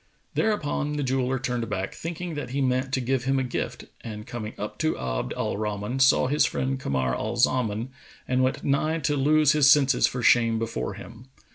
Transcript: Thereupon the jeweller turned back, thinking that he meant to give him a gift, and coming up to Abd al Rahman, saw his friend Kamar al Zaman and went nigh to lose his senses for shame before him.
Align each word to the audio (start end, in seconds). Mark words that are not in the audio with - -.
Thereupon 0.33 0.93
the 0.93 1.03
jeweller 1.03 1.37
turned 1.37 1.69
back, 1.69 1.93
thinking 1.93 2.33
that 2.33 2.49
he 2.49 2.59
meant 2.59 2.91
to 2.93 2.99
give 3.01 3.25
him 3.25 3.37
a 3.37 3.43
gift, 3.43 3.85
and 4.03 4.25
coming 4.25 4.55
up 4.57 4.79
to 4.79 4.97
Abd 4.97 5.31
al 5.33 5.57
Rahman, 5.57 5.99
saw 5.99 6.25
his 6.25 6.43
friend 6.43 6.79
Kamar 6.79 7.13
al 7.13 7.35
Zaman 7.37 7.91
and 8.27 8.41
went 8.41 8.63
nigh 8.63 8.97
to 8.97 9.15
lose 9.15 9.51
his 9.51 9.69
senses 9.69 10.07
for 10.07 10.23
shame 10.23 10.57
before 10.57 10.95
him. 10.95 11.27